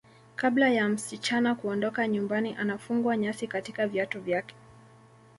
[0.35, 4.55] Kabla ya msichana kuondoka nyumbani anafungwa nyasi katika viatu vyake